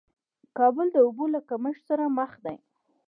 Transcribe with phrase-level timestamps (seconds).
[0.57, 2.55] کابل د اوبو له کمښت سره مخ دې